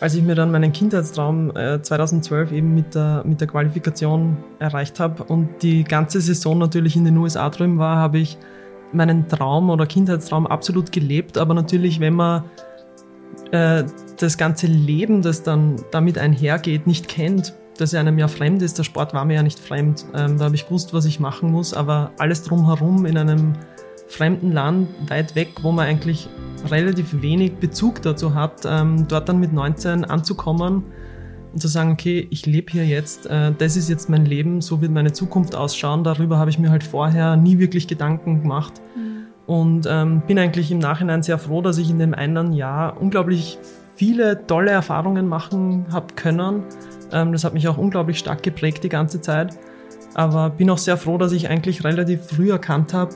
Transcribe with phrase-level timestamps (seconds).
[0.00, 5.00] als ich mir dann meinen Kindheitstraum äh, 2012 eben mit der, mit der Qualifikation erreicht
[5.00, 8.38] habe und die ganze Saison natürlich in den USA drüben war, habe ich
[8.92, 11.38] meinen Traum oder Kindheitstraum absolut gelebt.
[11.38, 12.44] Aber natürlich, wenn man
[13.52, 13.84] äh,
[14.18, 18.78] das ganze Leben, das dann damit einhergeht, nicht kennt, dass er einem ja fremd ist,
[18.78, 20.06] der Sport war mir ja nicht fremd.
[20.14, 23.52] Ähm, da habe ich gewusst, was ich machen muss, aber alles drumherum in einem
[24.08, 26.28] fremden Land, weit weg, wo man eigentlich
[26.70, 30.84] relativ wenig Bezug dazu hat, ähm, dort dann mit 19 anzukommen
[31.52, 34.80] und zu sagen, okay, ich lebe hier jetzt, äh, das ist jetzt mein Leben, so
[34.80, 36.04] wird meine Zukunft ausschauen.
[36.04, 38.74] Darüber habe ich mir halt vorher nie wirklich Gedanken gemacht.
[38.94, 39.26] Mhm.
[39.46, 43.58] Und ähm, bin eigentlich im Nachhinein sehr froh, dass ich in dem einen Jahr unglaublich
[43.94, 46.64] viele tolle Erfahrungen machen habe können.
[47.12, 49.56] Ähm, das hat mich auch unglaublich stark geprägt die ganze Zeit.
[50.14, 53.14] Aber bin auch sehr froh, dass ich eigentlich relativ früh erkannt habe,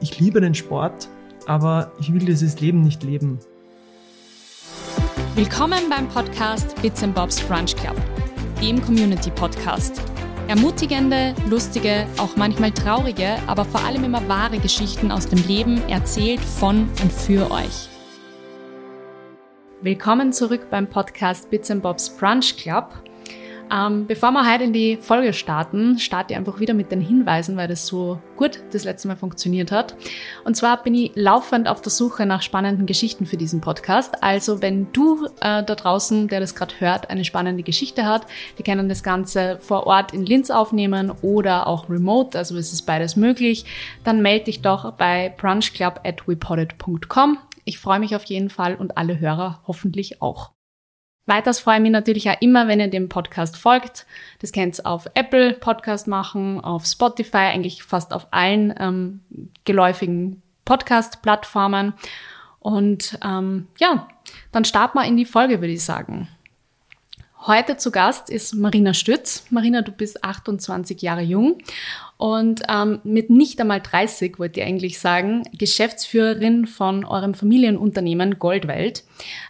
[0.00, 1.08] ich liebe den Sport,
[1.46, 3.38] aber ich will dieses Leben nicht leben.
[5.34, 7.96] Willkommen beim Podcast Bits and Bobs Brunch Club,
[8.60, 10.00] dem Community Podcast.
[10.48, 16.40] Ermutigende, lustige, auch manchmal traurige, aber vor allem immer wahre Geschichten aus dem Leben erzählt
[16.40, 17.88] von und für euch.
[19.82, 22.92] Willkommen zurück beim Podcast Bits and Bobs Brunch Club.
[23.70, 27.56] Ähm, bevor wir heute in die Folge starten, starte ich einfach wieder mit den Hinweisen,
[27.56, 29.96] weil das so gut das letzte Mal funktioniert hat.
[30.44, 34.22] Und zwar bin ich laufend auf der Suche nach spannenden Geschichten für diesen Podcast.
[34.22, 38.64] Also wenn du äh, da draußen, der das gerade hört, eine spannende Geschichte hat, wir
[38.64, 43.16] können das Ganze vor Ort in Linz aufnehmen oder auch remote, also es ist beides
[43.16, 43.64] möglich,
[44.04, 46.22] dann melde dich doch bei brunchclub at
[47.64, 50.55] Ich freue mich auf jeden Fall und alle Hörer hoffentlich auch.
[51.26, 54.06] Weiters freue ich mich natürlich auch immer, wenn ihr dem Podcast folgt.
[54.40, 59.20] Das könnt ihr auf Apple Podcast machen, auf Spotify, eigentlich fast auf allen ähm,
[59.64, 61.94] geläufigen Podcast-Plattformen.
[62.60, 64.08] Und ähm, ja,
[64.52, 66.28] dann starten wir in die Folge, würde ich sagen.
[67.46, 69.44] Heute zu Gast ist Marina Stütz.
[69.50, 71.58] Marina, du bist 28 Jahre jung
[72.16, 79.04] und ähm, mit nicht einmal 30, wollte ich eigentlich sagen, Geschäftsführerin von eurem Familienunternehmen Goldwelt.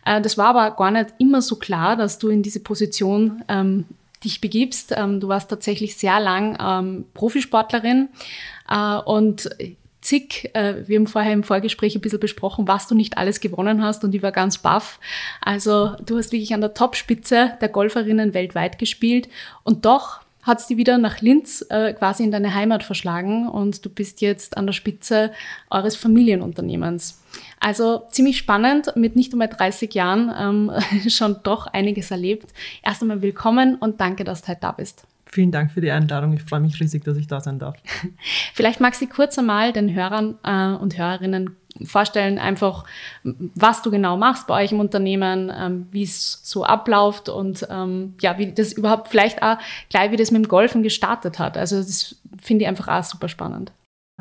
[0.05, 3.87] Äh, das war aber gar nicht immer so klar, dass du in diese Position ähm,
[4.23, 4.93] dich begibst.
[4.95, 8.11] Ähm, du warst tatsächlich sehr lang ähm, Profisportlerin
[8.69, 9.49] äh, und
[10.07, 13.83] zig, äh, wir haben vorher im Vorgespräch ein bisschen besprochen, was du nicht alles gewonnen
[13.83, 15.01] hast und ich war ganz baff.
[15.41, 19.29] Also du hast wirklich an der Topspitze der Golferinnen weltweit gespielt
[19.65, 23.85] und doch hat es die wieder nach Linz äh, quasi in deine Heimat verschlagen und
[23.85, 25.33] du bist jetzt an der Spitze
[25.71, 27.21] eures Familienunternehmens.
[27.59, 30.71] Also ziemlich spannend, mit nicht einmal 30 Jahren ähm,
[31.11, 32.53] schon doch einiges erlebt.
[32.85, 35.05] Erst einmal willkommen und danke, dass du heute da bist.
[35.29, 36.33] Vielen Dank für die Einladung.
[36.33, 37.77] Ich freue mich riesig, dass ich da sein darf.
[38.55, 42.85] Vielleicht magst du kurz einmal den Hörern äh, und Hörerinnen vorstellen, einfach,
[43.23, 48.15] was du genau machst bei euch im Unternehmen, ähm, wie es so abläuft und ähm,
[48.21, 49.59] ja, wie das überhaupt vielleicht auch
[49.91, 51.59] gleich, wie das mit dem Golfen gestartet hat.
[51.59, 53.73] Also das finde ich einfach auch super spannend.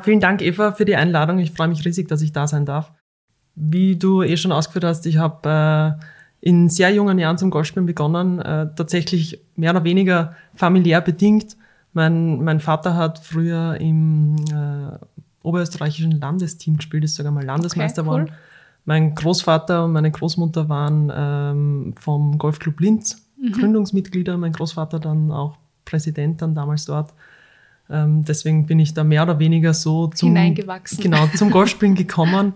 [0.02, 1.38] Vielen Dank, Eva, für die Einladung.
[1.38, 2.92] Ich freue mich riesig, dass ich da sein darf.
[3.54, 6.04] Wie du eh schon ausgeführt hast, ich habe äh,
[6.46, 11.56] in sehr jungen Jahren zum Golfspielen begonnen, äh, tatsächlich mehr oder weniger familiär bedingt.
[11.92, 14.96] Mein, mein Vater hat früher im äh,
[15.42, 18.20] oberösterreichischen Landesteam gespielt, ist sogar mal Landesmeister okay, cool.
[18.20, 18.36] geworden.
[18.84, 23.50] Mein Großvater und meine Großmutter waren ähm, vom Golfclub Linz mhm.
[23.50, 27.12] Gründungsmitglieder, mein Großvater dann auch Präsident dann damals dort.
[27.90, 30.32] Ähm, deswegen bin ich da mehr oder weniger so zum,
[31.02, 32.52] genau, zum Golfspielen gekommen.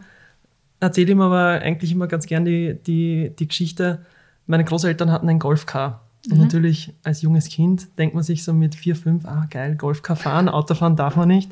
[0.81, 4.05] Erzähle ihm aber eigentlich immer ganz gern die, die, die Geschichte.
[4.47, 6.07] Meine Großeltern hatten ein Golfcar.
[6.31, 6.43] Und mhm.
[6.45, 10.49] natürlich als junges Kind denkt man sich so mit vier, fünf, ah geil, Golfcar fahren,
[10.49, 11.51] Autofahren darf man nicht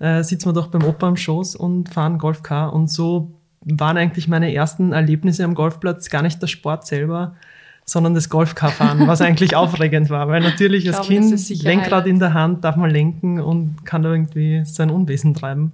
[0.00, 2.72] äh, sitzen wir doch beim Opa am Schoß und fahren Golfcar.
[2.72, 7.36] Und so waren eigentlich meine ersten Erlebnisse am Golfplatz gar nicht der Sport selber,
[7.84, 10.28] sondern das Golfcar-Fahren, was eigentlich aufregend war.
[10.28, 14.10] Weil natürlich als glaube, Kind Lenkrad in der Hand darf man lenken und kann da
[14.10, 15.72] irgendwie sein Unwesen treiben.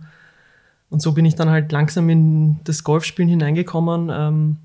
[0.90, 4.10] Und so bin ich dann halt langsam in das Golfspielen hineingekommen.
[4.12, 4.56] Ähm,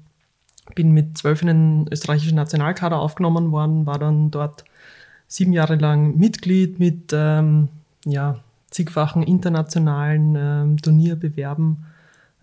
[0.75, 4.63] bin mit zwölf in den österreichischen Nationalkader aufgenommen worden, war dann dort
[5.27, 7.69] sieben Jahre lang Mitglied mit ähm,
[8.05, 8.39] ja,
[8.69, 11.85] zigfachen internationalen ähm, Turnierbewerben.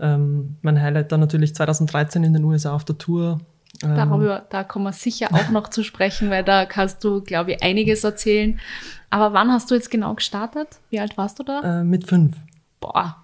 [0.00, 3.40] Ähm, mein Highlight dann natürlich 2013 in den USA auf der Tour.
[3.82, 7.52] Ähm, Darüber, da kommen wir sicher auch noch zu sprechen, weil da kannst du, glaube
[7.52, 8.58] ich, einiges erzählen.
[9.10, 10.68] Aber wann hast du jetzt genau gestartet?
[10.90, 11.80] Wie alt warst du da?
[11.80, 12.36] Äh, mit fünf.
[12.80, 13.16] Boah,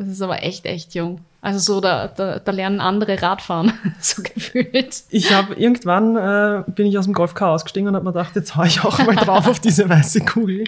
[0.00, 1.20] das ist aber echt, echt jung.
[1.42, 5.02] Also so, da, da, da lernen andere Radfahren, so gefühlt.
[5.10, 8.56] Ich habe irgendwann äh, bin ich aus dem Golfcar ausgestiegen und habe mir gedacht, jetzt
[8.56, 10.64] hau ich auch mal drauf auf diese weiße Kugel.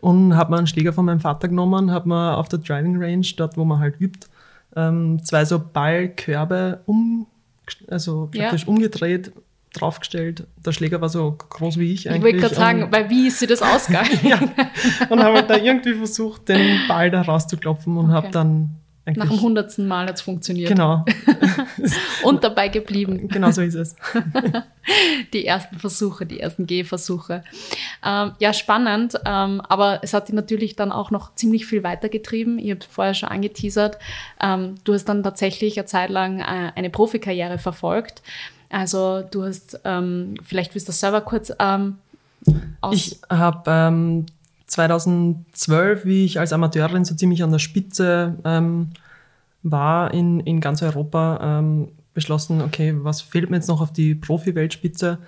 [0.00, 3.26] Und habe mir einen Schläger von meinem Vater genommen, habe mir auf der Driving Range,
[3.36, 4.26] dort wo man halt übt,
[4.76, 7.26] ähm, zwei so Ballkörbe um,
[7.88, 8.68] also praktisch ja.
[8.68, 9.32] umgedreht,
[9.80, 10.46] draufgestellt.
[10.64, 12.18] Der Schläger war so groß wie ich eigentlich.
[12.18, 14.18] Ich wollte gerade sagen, weil wie ist sie das ausgegangen?
[14.22, 14.40] ja.
[15.08, 18.14] Und habe halt da irgendwie versucht, den Ball da rauszuklopfen und okay.
[18.14, 18.70] habe dann
[19.06, 20.70] eigentlich Nach dem hundertsten Mal hat es funktioniert.
[20.70, 21.04] Genau.
[22.22, 23.28] und dabei geblieben.
[23.28, 23.96] Genau so ist es.
[25.34, 27.44] die ersten Versuche, die ersten Gehversuche.
[28.02, 29.14] Ähm, ja, spannend.
[29.26, 32.58] Ähm, aber es hat dich natürlich dann auch noch ziemlich viel weitergetrieben.
[32.58, 33.98] Ich habe vorher schon angeteasert.
[34.40, 38.22] Ähm, du hast dann tatsächlich eine Zeit lang äh, eine Profikarriere verfolgt.
[38.74, 41.94] Also du hast, ähm, vielleicht willst du das selber kurz ähm,
[42.80, 42.92] aus...
[42.92, 44.24] Ich habe
[44.66, 48.88] 2012, wie ich als Amateurin so ziemlich an der Spitze ähm,
[49.62, 54.16] war in, in ganz Europa, ähm, beschlossen, okay, was fehlt mir jetzt noch auf die
[54.16, 55.18] Profi-Weltspitze?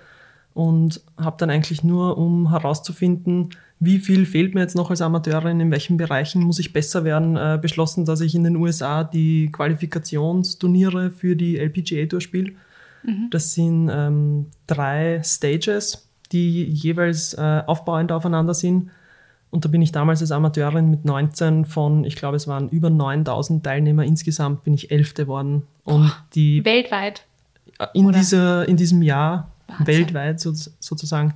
[0.53, 5.61] Und habe dann eigentlich nur, um herauszufinden, wie viel fehlt mir jetzt noch als Amateurin,
[5.61, 9.49] in welchen Bereichen muss ich besser werden, äh, beschlossen, dass ich in den USA die
[9.53, 12.53] Qualifikationsturniere für die LPGA Tour spiele.
[13.03, 13.29] Mhm.
[13.31, 18.89] Das sind ähm, drei Stages, die jeweils äh, aufbauend aufeinander sind.
[19.49, 22.89] Und da bin ich damals als Amateurin mit 19 von, ich glaube, es waren über
[22.89, 25.63] 9000 Teilnehmer insgesamt, bin ich Elfte worden.
[25.83, 26.63] Und die.
[26.65, 27.25] Weltweit?
[27.93, 29.87] In, dieser, in diesem Jahr, Wahnsinn.
[29.87, 31.33] weltweit so, sozusagen,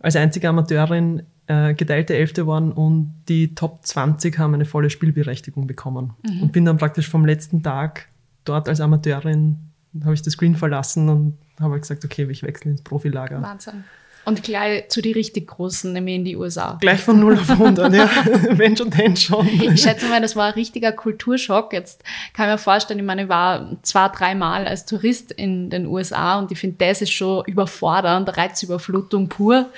[0.00, 5.66] als einzige Amateurin äh, geteilte Elfte worden und die Top 20 haben eine volle Spielberechtigung
[5.66, 6.12] bekommen.
[6.22, 6.42] Mhm.
[6.42, 8.08] Und bin dann praktisch vom letzten Tag
[8.44, 9.58] dort als Amateurin,
[10.04, 13.42] habe ich das Screen verlassen und habe gesagt, okay, ich wechsle ins Profilager.
[13.42, 13.84] Wahnsinn.
[14.28, 16.76] Und gleich zu den richtig Großen, nämlich in die USA.
[16.82, 18.10] Gleich von 0 auf 100, ja.
[18.50, 19.46] Wenn schon, denn schon.
[19.48, 21.72] Ich schätze mal, das war ein richtiger Kulturschock.
[21.72, 22.04] Jetzt
[22.34, 26.38] kann ich mir vorstellen, ich meine, ich war zwei, dreimal als Tourist in den USA
[26.38, 29.70] und ich finde, das ist schon überfordernd, Reizüberflutung pur.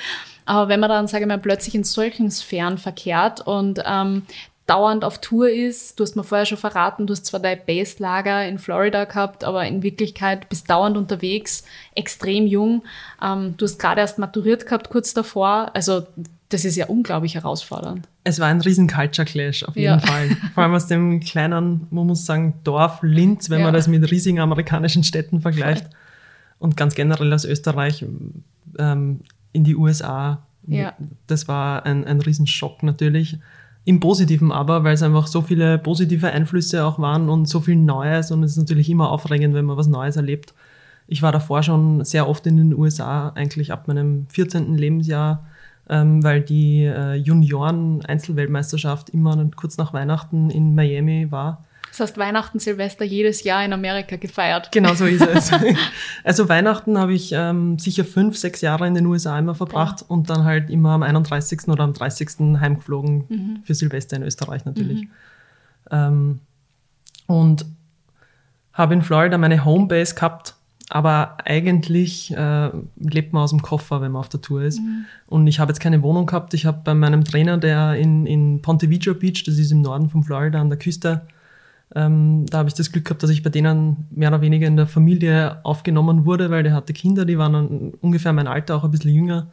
[0.47, 4.23] Aber wenn man dann, sage ich mal, plötzlich in solchen Sphären verkehrt und ähm,
[4.71, 5.99] dauernd auf Tour ist.
[5.99, 9.67] Du hast mir vorher schon verraten, du hast zwar dein Base-Lager in Florida gehabt, aber
[9.67, 11.65] in Wirklichkeit bist dauernd unterwegs,
[11.97, 12.85] extrem jung.
[13.21, 15.73] Ähm, du hast gerade erst maturiert gehabt kurz davor.
[15.75, 16.07] Also
[16.51, 18.09] das ist ja unglaublich herausfordernd.
[18.23, 19.99] Es war ein riesen Culture Clash auf jeden ja.
[19.99, 20.37] Fall.
[20.55, 23.67] Vor allem aus dem kleinen, man muss sagen, Dorf Linz, wenn ja.
[23.67, 25.87] man das mit riesigen amerikanischen Städten vergleicht.
[25.87, 25.95] Voll.
[26.61, 28.05] Und ganz generell aus Österreich
[28.79, 29.21] ähm,
[29.53, 30.43] in die USA.
[30.67, 30.93] Ja.
[31.27, 33.39] Das war ein, ein Riesenschock natürlich.
[33.85, 37.77] Im Positiven aber, weil es einfach so viele positive Einflüsse auch waren und so viel
[37.77, 40.55] Neues und es ist natürlich immer aufregend, wenn man was Neues erlebt.
[41.06, 44.77] Ich war davor schon sehr oft in den USA, eigentlich ab meinem 14.
[44.77, 45.47] Lebensjahr,
[45.88, 51.65] ähm, weil die äh, Junioren-Einzelweltmeisterschaft immer kurz nach Weihnachten in Miami war.
[51.91, 54.71] Das heißt, Weihnachten, Silvester jedes Jahr in Amerika gefeiert.
[54.73, 55.51] Genau so ist es.
[56.25, 60.07] also Weihnachten habe ich ähm, sicher fünf, sechs Jahre in den USA immer verbracht ja.
[60.09, 61.69] und dann halt immer am 31.
[61.69, 62.61] oder am 30.
[62.61, 63.63] heimgeflogen mhm.
[63.65, 65.03] für Silvester in Österreich natürlich.
[65.03, 65.11] Mhm.
[65.91, 66.39] Ähm,
[67.27, 67.67] und
[68.73, 70.55] habe in Florida meine Homebase gehabt,
[70.89, 74.81] aber eigentlich äh, lebt man aus dem Koffer, wenn man auf der Tour ist.
[74.81, 75.07] Mhm.
[75.27, 76.55] Und ich habe jetzt keine Wohnung gehabt.
[76.55, 80.09] Ich habe bei meinem Trainer, der in, in Ponte Vedra Beach, das ist im Norden
[80.09, 81.23] von Florida an der Küste,
[81.95, 84.77] ähm, da habe ich das Glück gehabt, dass ich bei denen mehr oder weniger in
[84.77, 88.91] der Familie aufgenommen wurde, weil der hatte Kinder, die waren ungefähr mein Alter, auch ein
[88.91, 89.49] bisschen jünger.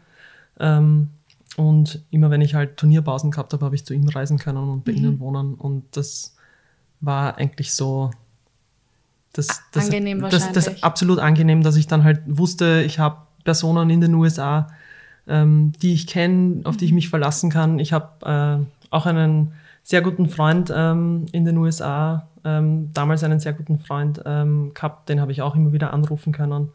[0.60, 1.10] Ähm,
[1.56, 4.86] und immer wenn ich halt Turnierpausen gehabt habe, habe ich zu ihm reisen können und
[4.86, 4.98] bei mhm.
[4.98, 5.56] ihnen wohnen.
[5.56, 6.36] Und das
[7.00, 8.12] war eigentlich so
[9.34, 13.18] das, das, angenehm das, das, das absolut angenehm, dass ich dann halt wusste, ich habe
[13.44, 14.68] Personen in den USA,
[15.28, 17.80] ähm, die ich kenne, auf die ich mich verlassen kann.
[17.80, 23.42] Ich habe äh, auch einen sehr guten Freund ähm, in den USA, ähm, damals einen
[23.42, 26.70] sehr guten Freund ähm, gehabt, den habe ich auch immer wieder anrufen können.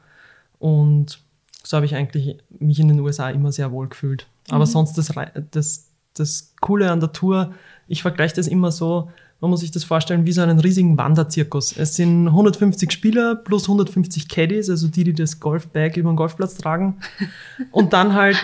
[0.59, 1.19] Und
[1.63, 4.27] so habe ich eigentlich mich in den USA immer sehr wohl gefühlt.
[4.51, 4.71] Aber mhm.
[4.71, 5.13] sonst das,
[5.51, 7.55] das, das Coole an der Tour,
[7.89, 9.11] ich vergleiche das immer so,
[9.41, 11.77] man muss sich das vorstellen wie so einen riesigen Wanderzirkus.
[11.77, 16.57] Es sind 150 Spieler plus 150 Caddies, also die, die das Golfbag über den Golfplatz
[16.59, 17.01] tragen.
[17.73, 18.37] Und dann halt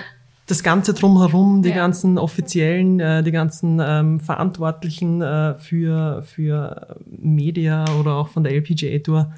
[0.49, 1.77] das Ganze drumherum, die ja.
[1.77, 8.53] ganzen Offiziellen, äh, die ganzen ähm, Verantwortlichen äh, für, für Media oder auch von der
[8.55, 9.33] LPGA Tour.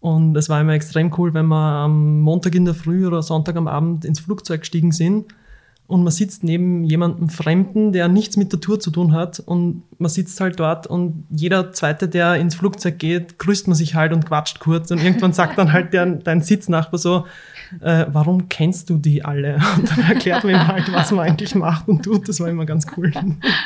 [0.00, 3.56] Und es war immer extrem cool, wenn wir am Montag in der Früh oder Sonntag
[3.56, 5.26] am Abend ins Flugzeug gestiegen sind
[5.88, 9.82] und man sitzt neben jemandem Fremden, der nichts mit der Tour zu tun hat und
[9.98, 14.12] man sitzt halt dort und jeder Zweite, der ins Flugzeug geht, grüßt man sich halt
[14.12, 17.26] und quatscht kurz und irgendwann sagt dann halt der, dein Sitznachbar so,
[17.80, 19.58] äh, warum kennst du die alle?
[19.76, 22.28] Und dann erklärt man ihm halt, was man eigentlich macht und tut.
[22.28, 23.12] Das war immer ganz cool.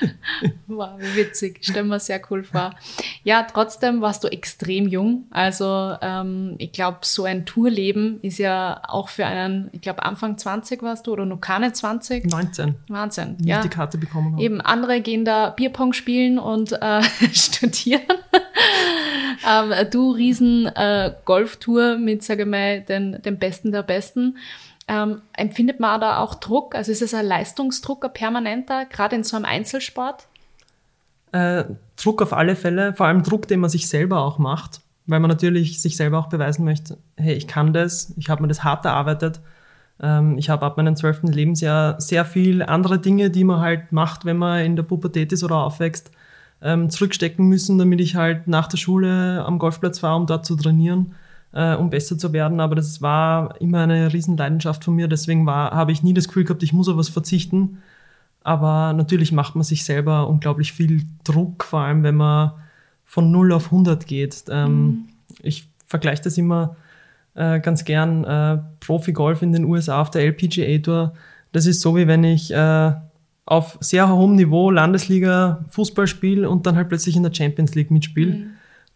[0.67, 1.59] wow, wie witzig.
[1.63, 2.75] Stell mir sehr cool vor.
[3.25, 5.27] Ja, trotzdem warst du extrem jung.
[5.31, 10.39] Also ähm, ich glaube, so ein Tourleben ist ja auch für einen, ich glaube Anfang
[10.39, 12.31] 20 warst du oder noch keine 20?
[12.31, 12.75] 19.
[12.89, 13.37] Wahnsinn.
[13.39, 13.59] Wie ja.
[13.59, 14.43] ich die Karte bekommen habe.
[14.43, 18.03] Eben, andere gehen da Bierpong spielen und äh, studieren.
[19.49, 23.92] ähm, du riesen äh, Golftour mit, sage ich mal, den, den Besten der Besten.
[24.89, 26.75] Ähm, empfindet man da auch Druck?
[26.75, 30.27] Also ist es ein Leistungsdruck, ein permanenter, gerade in so einem Einzelsport?
[31.33, 31.65] Äh,
[31.97, 35.31] Druck auf alle Fälle, vor allem Druck, den man sich selber auch macht, weil man
[35.31, 38.85] natürlich sich selber auch beweisen möchte, hey, ich kann das, ich habe mir das hart
[38.85, 39.41] erarbeitet.
[40.01, 44.25] Ähm, ich habe ab meinem zwölften Lebensjahr sehr viel andere Dinge, die man halt macht,
[44.25, 46.11] wenn man in der Pubertät ist oder aufwächst,
[46.61, 50.57] ähm, zurückstecken müssen, damit ich halt nach der Schule am Golfplatz fahre, um dort zu
[50.57, 51.15] trainieren,
[51.53, 52.61] äh, um besser zu werden.
[52.61, 55.09] Aber das war immer eine Riesenleidenschaft von mir.
[55.09, 57.79] Deswegen habe ich nie das Gefühl gehabt, ich muss auf was verzichten.
[58.45, 62.53] Aber natürlich macht man sich selber unglaublich viel Druck, vor allem wenn man
[63.05, 64.45] von 0 auf 100 geht.
[64.49, 65.05] Ähm, mhm.
[65.43, 66.77] Ich vergleiche das immer
[67.35, 68.25] äh, ganz gern.
[68.25, 71.15] Äh, Profi-Golf in den USA auf der LPGA Tour,
[71.53, 72.93] das ist so, wie wenn ich äh,
[73.45, 77.91] auf sehr hohem Niveau Landesliga Fußball spiele und dann halt plötzlich in der Champions League
[77.91, 78.33] mitspiele.
[78.33, 78.51] Mhm.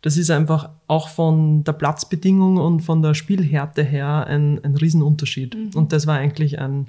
[0.07, 5.57] Das ist einfach auch von der Platzbedingung und von der Spielhärte her ein, ein Riesenunterschied.
[5.57, 5.71] Mhm.
[5.75, 6.87] Und das war eigentlich ein,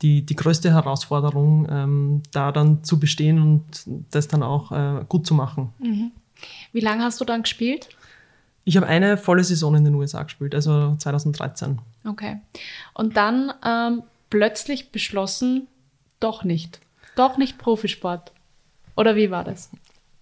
[0.00, 3.64] die, die größte Herausforderung, ähm, da dann zu bestehen und
[4.10, 5.74] das dann auch äh, gut zu machen.
[5.78, 6.12] Mhm.
[6.72, 7.90] Wie lange hast du dann gespielt?
[8.64, 11.80] Ich habe eine volle Saison in den USA gespielt, also 2013.
[12.08, 12.40] Okay.
[12.94, 15.66] Und dann ähm, plötzlich beschlossen,
[16.18, 16.80] doch nicht.
[17.14, 18.32] Doch nicht Profisport.
[18.96, 19.68] Oder wie war das?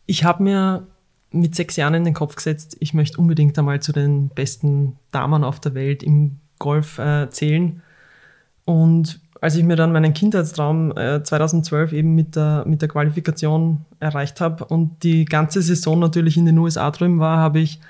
[0.07, 0.89] Ich habe mir
[1.33, 5.45] mit sechs Jahren in den Kopf gesetzt, ich möchte unbedingt einmal zu den besten Damen
[5.45, 7.83] auf der Welt im Golf äh, zählen.
[8.65, 13.85] Und als ich mir dann meinen Kindheitstraum äh, 2012 eben mit der, mit der Qualifikation
[13.99, 17.81] erreicht habe und die ganze Saison natürlich in den USA drüben war, habe ich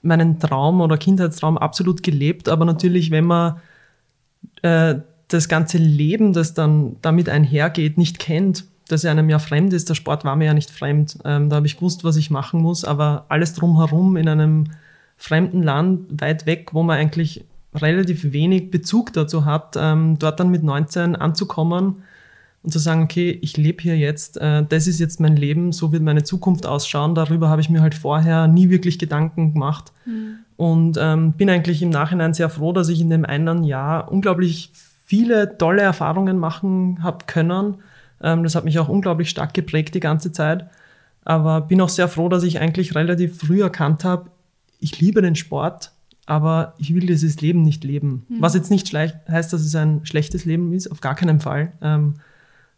[0.00, 2.48] meinen Traum oder Kindheitstraum absolut gelebt.
[2.48, 3.56] Aber natürlich, wenn man
[4.62, 4.96] äh,
[5.28, 9.88] das ganze Leben, das dann damit einhergeht, nicht kennt, das ja einem ja fremd ist,
[9.88, 11.18] der Sport war mir ja nicht fremd.
[11.24, 14.64] Ähm, da habe ich gewusst, was ich machen muss, aber alles drumherum in einem
[15.16, 17.44] fremden Land, weit weg, wo man eigentlich
[17.74, 22.02] relativ wenig Bezug dazu hat, ähm, dort dann mit 19 anzukommen
[22.62, 25.90] und zu sagen, okay, ich lebe hier jetzt, äh, das ist jetzt mein Leben, so
[25.90, 27.14] wird meine Zukunft ausschauen.
[27.14, 29.92] Darüber habe ich mir halt vorher nie wirklich Gedanken gemacht.
[30.04, 30.38] Mhm.
[30.56, 34.70] Und ähm, bin eigentlich im Nachhinein sehr froh, dass ich in dem einen Jahr unglaublich
[35.04, 37.76] viele tolle Erfahrungen machen habe können.
[38.22, 40.68] Ähm, das hat mich auch unglaublich stark geprägt die ganze Zeit.
[41.24, 44.30] Aber bin auch sehr froh, dass ich eigentlich relativ früh erkannt habe,
[44.80, 45.92] ich liebe den Sport,
[46.26, 48.26] aber ich will dieses Leben nicht leben.
[48.28, 48.36] Mhm.
[48.40, 51.72] Was jetzt nicht heißt, dass es ein schlechtes Leben ist, auf gar keinen Fall.
[51.80, 52.14] Ähm,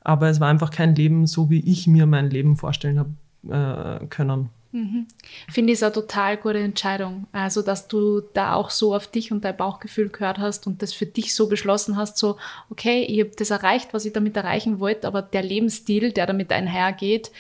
[0.00, 4.06] aber es war einfach kein Leben, so wie ich mir mein Leben vorstellen habe äh,
[4.06, 4.50] können.
[4.75, 5.07] Mhm.
[5.49, 7.28] Finde ich es eine total gute Entscheidung.
[7.31, 10.93] Also, dass du da auch so auf dich und dein Bauchgefühl gehört hast und das
[10.93, 12.38] für dich so beschlossen hast, so,
[12.71, 16.50] okay, ich habe das erreicht, was ich damit erreichen wollte, aber der Lebensstil, der damit
[16.50, 17.31] einhergeht,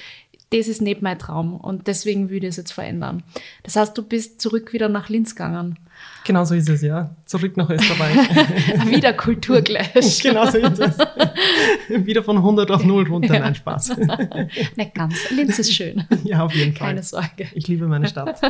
[0.50, 3.24] das ist nicht mein Traum und deswegen will ich es jetzt verändern.
[3.64, 5.76] Das heißt, du bist zurück wieder nach Linz gegangen.
[6.24, 7.14] Genau so ist es, ja.
[7.26, 8.16] Zurück nach Österreich.
[8.88, 10.20] Wieder Kulturgleich.
[10.22, 10.96] genau so ist es.
[12.06, 13.40] Wieder von 100 auf 0 runter, ja.
[13.40, 13.96] nein, Spaß.
[14.76, 15.30] Nicht ganz.
[15.30, 16.06] Linz ist schön.
[16.24, 16.88] Ja, auf jeden Fall.
[16.88, 17.48] Keine Sorge.
[17.52, 18.40] Ich liebe meine Stadt.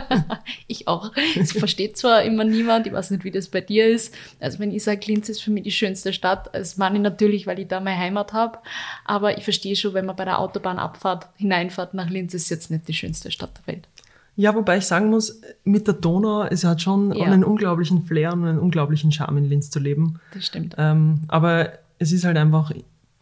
[0.68, 1.10] ich auch.
[1.36, 4.14] Es versteht zwar immer niemand, ich weiß nicht, wie das bei dir ist.
[4.38, 7.48] Also wenn ich sage, Linz ist für mich die schönste Stadt, das meine ich natürlich,
[7.48, 8.58] weil ich da meine Heimat habe.
[9.04, 12.70] Aber ich verstehe schon, wenn man bei der Autobahnabfahrt hineinfährt nach Linz, ist es jetzt
[12.70, 13.88] nicht die schönste Stadt der Welt.
[14.36, 17.24] Ja, wobei ich sagen muss, mit der Donau, es hat schon ja.
[17.24, 20.20] einen unglaublichen Flair und einen unglaublichen Charme in Linz zu leben.
[20.32, 20.74] Das stimmt.
[20.76, 22.72] Ähm, aber es ist halt einfach,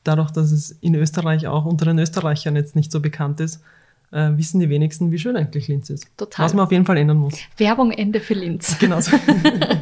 [0.04, 3.62] dadurch, dass es in Österreich auch unter den Österreichern jetzt nicht so bekannt ist,
[4.12, 6.06] äh, wissen die wenigsten, wie schön eigentlich Linz ist.
[6.16, 6.44] Total.
[6.44, 7.34] Was man auf jeden Fall ändern muss.
[7.56, 8.78] Werbung Ende für Linz.
[8.78, 9.16] Genau so.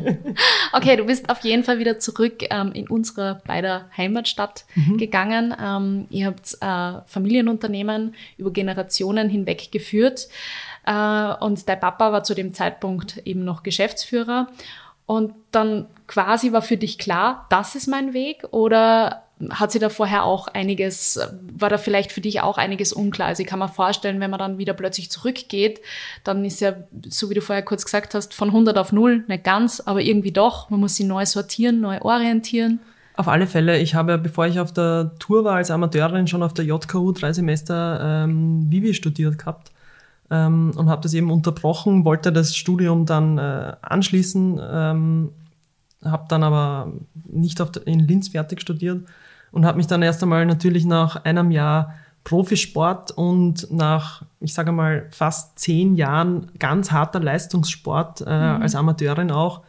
[0.73, 4.99] okay, du bist auf jeden Fall wieder zurück ähm, in unsere beider Heimatstadt mhm.
[4.99, 5.55] gegangen.
[5.61, 10.29] Ähm, ihr habt äh, Familienunternehmen über Generationen hinweg geführt.
[10.87, 14.49] Äh, und dein Papa war zu dem Zeitpunkt eben noch Geschäftsführer.
[15.07, 18.45] Und dann quasi war für dich klar, das ist mein Weg?
[18.53, 21.19] Oder hat sie da vorher auch einiges,
[21.57, 23.29] war da vielleicht für dich auch einiges unklar?
[23.29, 25.81] Also ich kann mir vorstellen, wenn man dann wieder plötzlich zurückgeht,
[26.23, 26.75] dann ist ja,
[27.09, 30.31] so wie du vorher kurz gesagt hast, von 100 auf 0, nicht ganz, aber irgendwie
[30.31, 30.71] doch.
[30.71, 32.79] Man muss sie neu sortieren, neu orientieren.
[33.17, 33.79] Auf alle Fälle.
[33.79, 37.33] Ich habe, bevor ich auf der Tour war als Amateurin, schon auf der JKU drei
[37.33, 39.73] Semester ähm, Vivi studiert gehabt
[40.31, 45.33] ähm, und habe das eben unterbrochen, wollte das Studium dann äh, anschließen, ähm,
[46.05, 46.93] habe dann aber
[47.25, 49.05] nicht auf, in Linz fertig studiert
[49.53, 54.73] und habe mich dann erst einmal natürlich nach einem Jahr Profisport und nach, ich sage
[54.73, 58.63] mal, fast zehn Jahren ganz harter Leistungssport, äh, mhm.
[58.63, 59.63] als Amateurin auch,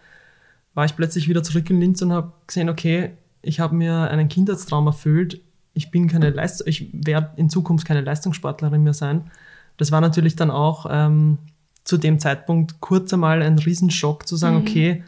[0.74, 4.28] war ich plötzlich wieder zurück in Linz und habe gesehen, okay, ich habe mir einen
[4.28, 5.42] Kindheitstraum erfüllt.
[5.74, 9.32] Ich bin keine Leist ich werde in Zukunft keine Leistungssportlerin mehr sein
[9.78, 11.38] das war natürlich dann auch ähm,
[11.84, 14.62] zu dem Zeitpunkt kurz einmal ein Riesenschock zu sagen, mhm.
[14.62, 15.04] okay,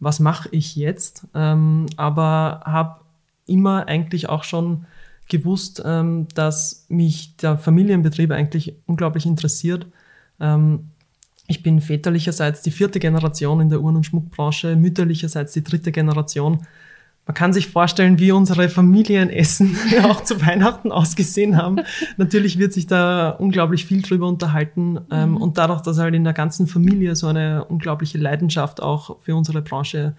[0.00, 1.26] was mache ich jetzt?
[1.34, 3.00] Ähm, aber habe
[3.46, 4.86] immer eigentlich auch schon
[5.28, 9.86] gewusst, ähm, dass mich der Familienbetrieb eigentlich unglaublich interessiert.
[10.40, 10.90] Ähm,
[11.46, 16.66] ich bin väterlicherseits die vierte Generation in der Uhren- und Schmuckbranche, mütterlicherseits die dritte Generation.
[17.28, 21.80] Man kann sich vorstellen, wie unsere Familienessen auch zu Weihnachten ausgesehen haben.
[22.16, 24.98] Natürlich wird sich da unglaublich viel drüber unterhalten.
[25.10, 25.36] Ähm, mhm.
[25.36, 29.60] Und dadurch, dass halt in der ganzen Familie so eine unglaubliche Leidenschaft auch für unsere
[29.60, 30.14] Branche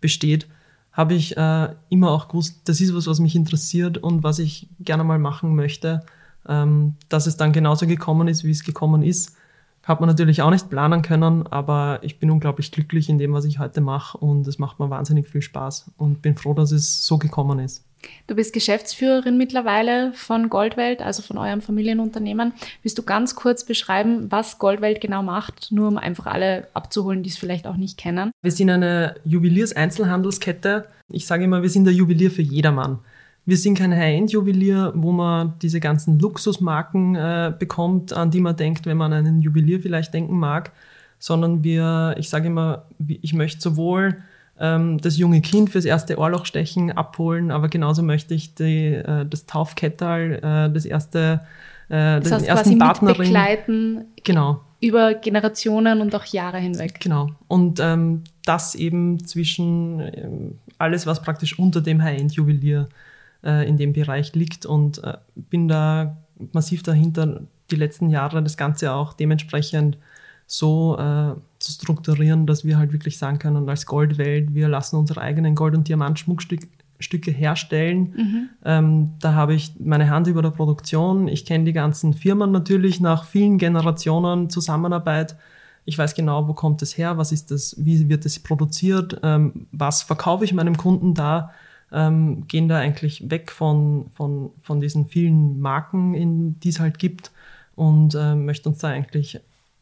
[0.00, 0.46] besteht,
[0.92, 4.68] habe ich äh, immer auch gewusst, das ist was, was mich interessiert und was ich
[4.78, 6.04] gerne mal machen möchte.
[6.48, 9.34] Ähm, dass es dann genauso gekommen ist, wie es gekommen ist,
[9.82, 13.44] hat man natürlich auch nicht planen können, aber ich bin unglaublich glücklich in dem, was
[13.44, 17.04] ich heute mache und es macht mir wahnsinnig viel Spaß und bin froh, dass es
[17.04, 17.84] so gekommen ist.
[18.26, 22.52] Du bist Geschäftsführerin mittlerweile von Goldwelt, also von eurem Familienunternehmen.
[22.82, 27.30] Willst du ganz kurz beschreiben, was Goldwelt genau macht, nur um einfach alle abzuholen, die
[27.30, 28.32] es vielleicht auch nicht kennen?
[28.42, 30.88] Wir sind eine Juweliers-Einzelhandelskette.
[31.10, 32.98] Ich sage immer, wir sind der Juwelier für jedermann.
[33.44, 38.86] Wir sind kein High-End-Juwelier, wo man diese ganzen Luxusmarken äh, bekommt, an die man denkt,
[38.86, 40.70] wenn man an einen Juwelier vielleicht denken mag,
[41.18, 44.18] sondern wir, ich sage immer, ich möchte sowohl
[44.60, 49.46] ähm, das junge Kind fürs erste Ohrlochstechen abholen, aber genauso möchte ich die, äh, das
[49.46, 51.40] Taufkettal, äh, das erste,
[51.88, 54.04] äh, das heißt, den ersten Partnerin begleiten.
[54.22, 54.60] Genau.
[54.80, 57.00] Über Generationen und auch Jahre hinweg.
[57.00, 57.30] Genau.
[57.48, 63.11] Und ähm, das eben zwischen ähm, alles, was praktisch unter dem High-End-Juwelier äh,
[63.42, 66.16] in dem Bereich liegt und äh, bin da
[66.52, 69.98] massiv dahinter, die letzten Jahre das Ganze auch dementsprechend
[70.46, 75.20] so äh, zu strukturieren, dass wir halt wirklich sagen können, als Goldwelt, wir lassen unsere
[75.20, 78.14] eigenen Gold- und Diamantschmuckstücke herstellen.
[78.16, 78.48] Mhm.
[78.64, 81.28] Ähm, da habe ich meine Hand über der Produktion.
[81.28, 85.36] Ich kenne die ganzen Firmen natürlich nach vielen Generationen Zusammenarbeit.
[85.84, 89.66] Ich weiß genau, wo kommt es her, was ist das, wie wird es produziert, ähm,
[89.72, 91.50] was verkaufe ich meinem Kunden da
[91.92, 97.30] ähm, gehen da eigentlich weg von, von, von diesen vielen Marken, die es halt gibt
[97.74, 99.40] und äh, möchten uns da eigentlich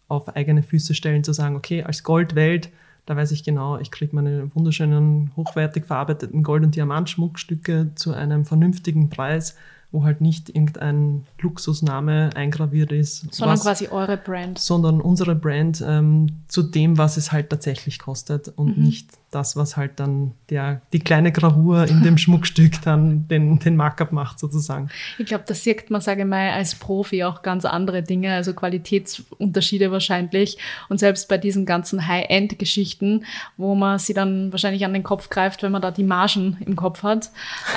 [0.08, 2.70] auf eigene Füße stellen, zu sagen, okay, als Goldwelt,
[3.06, 8.44] da weiß ich genau, ich kriege meine wunderschönen, hochwertig verarbeiteten Gold- und Diamantschmuckstücke zu einem
[8.44, 9.56] vernünftigen Preis
[9.92, 13.32] wo halt nicht irgendein Luxusname eingraviert ist.
[13.34, 14.58] Sondern was, quasi eure Brand.
[14.58, 18.84] Sondern unsere Brand ähm, zu dem, was es halt tatsächlich kostet und mhm.
[18.84, 23.76] nicht das, was halt dann der, die kleine Gravur in dem Schmuckstück dann den, den
[23.76, 24.90] Markup macht sozusagen.
[25.18, 28.54] Ich glaube, da sieht man, sage ich mal, als Profi auch ganz andere Dinge, also
[28.54, 30.58] Qualitätsunterschiede wahrscheinlich.
[30.88, 33.24] Und selbst bei diesen ganzen High-End-Geschichten,
[33.56, 36.76] wo man sie dann wahrscheinlich an den Kopf greift, wenn man da die Margen im
[36.76, 37.30] Kopf hat,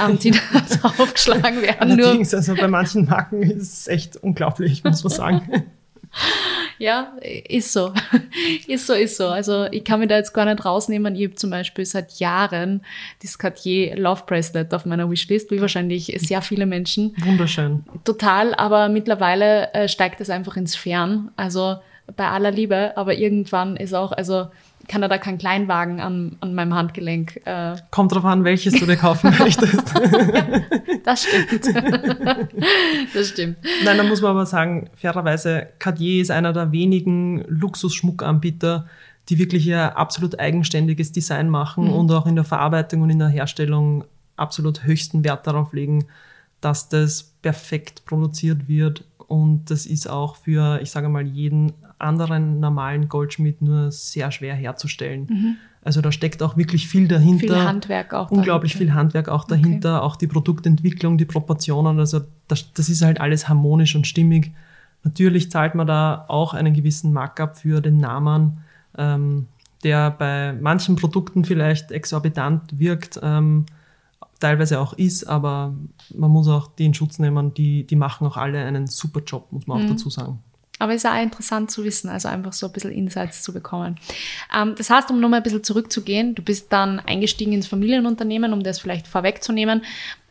[0.04, 0.32] ähm, die
[0.82, 5.63] da aufgeschlagen werden Allerdings, also bei manchen Marken ist es echt unglaublich, muss man sagen.
[6.80, 7.94] Ja, ist so.
[8.68, 9.28] ist so, ist so.
[9.28, 11.16] Also ich kann mir da jetzt gar nicht rausnehmen.
[11.16, 12.82] Ich habe zum Beispiel seit Jahren
[13.22, 17.16] das Cartier Love Bracelet auf meiner Wishlist, wie wahrscheinlich sehr viele Menschen.
[17.24, 17.84] Wunderschön.
[18.04, 21.32] Total, aber mittlerweile äh, steigt es einfach ins Fern.
[21.36, 21.78] Also
[22.18, 24.48] bei aller Liebe, aber irgendwann ist auch, also
[24.88, 27.39] kann er da keinen Kleinwagen an, an meinem Handgelenk.
[27.46, 29.93] Äh Kommt drauf an, welches du dir kaufen möchtest.
[29.93, 30.62] ja,
[31.04, 31.76] das stimmt.
[33.13, 33.58] das stimmt.
[33.86, 38.88] Nein, da muss man aber sagen, fairerweise, Cartier ist einer der wenigen Luxusschmuckanbieter,
[39.30, 41.93] die wirklich ihr absolut eigenständiges Design machen mhm.
[41.93, 44.04] und auch in der Verarbeitung und in der Herstellung
[44.36, 46.06] absolut höchsten Wert darauf legen,
[46.60, 49.06] dass das perfekt produziert wird.
[49.28, 54.56] Und das ist auch für, ich sage mal, jeden anderen normalen Goldschmied nur sehr schwer
[54.56, 55.28] herzustellen.
[55.30, 55.56] Mhm.
[55.84, 57.56] Also da steckt auch wirklich viel dahinter.
[57.56, 58.32] Viel Handwerk auch.
[58.32, 58.94] Unglaublich dahinter.
[58.94, 60.06] viel Handwerk auch dahinter, okay.
[60.06, 62.00] auch die Produktentwicklung, die Proportionen.
[62.00, 64.52] Also das, das ist halt alles harmonisch und stimmig.
[65.04, 68.60] Natürlich zahlt man da auch einen gewissen Markup für den Namen,
[68.98, 69.48] ähm,
[69.84, 73.66] der bei manchen Produkten vielleicht exorbitant wirkt, ähm,
[74.39, 75.74] teilweise auch ist, aber
[76.16, 79.52] man muss auch die in Schutz nehmen, die, die machen auch alle einen super Job,
[79.52, 79.89] muss man auch mhm.
[79.89, 80.39] dazu sagen.
[80.84, 83.96] Aber ist auch interessant zu wissen, also einfach so ein bisschen Insights zu bekommen.
[84.54, 88.63] Ähm, das heißt, um nochmal ein bisschen zurückzugehen, du bist dann eingestiegen ins Familienunternehmen, um
[88.63, 89.84] das vielleicht vorwegzunehmen.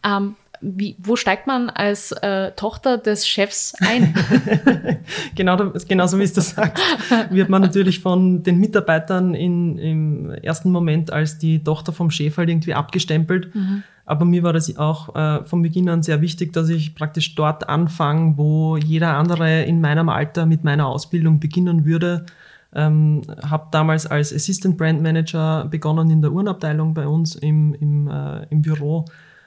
[0.04, 4.14] Ähm, wie, wo steigt man als äh, Tochter des Chefs ein?
[5.34, 6.84] genau, genauso wie es das sagst,
[7.30, 12.36] wird man natürlich von den Mitarbeitern in, im ersten Moment als die Tochter vom Chef
[12.36, 13.54] halt irgendwie abgestempelt.
[13.54, 13.84] Mhm.
[14.04, 17.68] Aber mir war das auch äh, von Beginn an sehr wichtig, dass ich praktisch dort
[17.68, 22.26] anfange, wo jeder andere in meinem Alter mit meiner Ausbildung beginnen würde.
[22.74, 28.08] Ähm, habe damals als Assistant Brand Manager begonnen in der Uhrenabteilung bei uns im, im,
[28.08, 29.04] äh, im Büro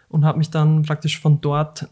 [0.10, 1.88] und habe mich dann praktisch von dort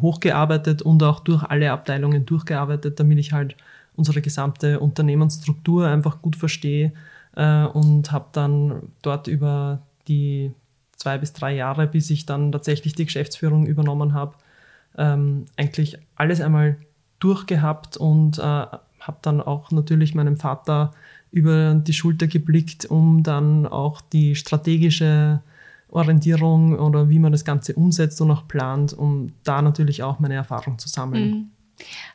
[0.00, 3.56] hochgearbeitet und auch durch alle Abteilungen durchgearbeitet, damit ich halt
[3.96, 6.92] unsere gesamte Unternehmensstruktur einfach gut verstehe
[7.36, 10.52] äh, und habe dann dort über die
[11.00, 14.34] zwei bis drei Jahre, bis ich dann tatsächlich die Geschäftsführung übernommen habe,
[14.96, 16.76] ähm, eigentlich alles einmal
[17.18, 20.92] durchgehabt und äh, habe dann auch natürlich meinem Vater
[21.32, 25.40] über die Schulter geblickt, um dann auch die strategische
[25.88, 30.34] Orientierung oder wie man das Ganze umsetzt und auch plant, um da natürlich auch meine
[30.34, 31.30] Erfahrung zu sammeln.
[31.30, 31.50] Mhm.